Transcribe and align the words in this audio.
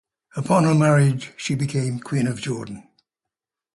Upon 0.35 0.63
her 0.63 0.73
marriage 0.73 1.31
she 1.37 1.53
became 1.53 1.99
Queen 1.99 2.25
of 2.25 2.41
Jordan. 2.41 2.87